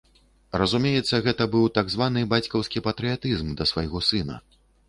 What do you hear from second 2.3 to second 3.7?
бацькаўскі патрыятызм